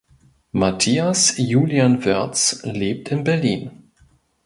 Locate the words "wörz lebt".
2.03-3.11